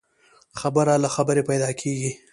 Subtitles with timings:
[0.59, 2.11] خبره له خبري پيدا کېږي.